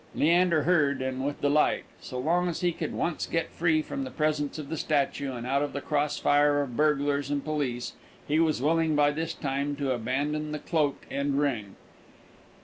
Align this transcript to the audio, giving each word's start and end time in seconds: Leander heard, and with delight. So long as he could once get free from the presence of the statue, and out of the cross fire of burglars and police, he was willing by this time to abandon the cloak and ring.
Leander 0.15 0.63
heard, 0.63 0.99
and 0.99 1.23
with 1.23 1.41
delight. 1.41 1.83
So 1.99 2.17
long 2.17 2.47
as 2.47 2.61
he 2.61 2.71
could 2.71 2.91
once 2.91 3.27
get 3.27 3.51
free 3.51 3.83
from 3.83 4.03
the 4.03 4.09
presence 4.09 4.57
of 4.57 4.67
the 4.67 4.75
statue, 4.75 5.31
and 5.33 5.45
out 5.45 5.61
of 5.61 5.73
the 5.73 5.79
cross 5.79 6.17
fire 6.17 6.59
of 6.63 6.75
burglars 6.75 7.29
and 7.29 7.45
police, 7.45 7.93
he 8.27 8.39
was 8.39 8.63
willing 8.63 8.95
by 8.95 9.11
this 9.11 9.35
time 9.35 9.75
to 9.75 9.91
abandon 9.91 10.53
the 10.53 10.57
cloak 10.57 11.05
and 11.11 11.39
ring. 11.39 11.75